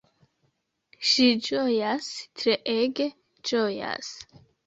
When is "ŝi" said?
1.09-1.27